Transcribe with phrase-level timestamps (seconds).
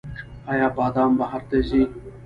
[0.51, 1.81] آیا بادام بهر ته ځي؟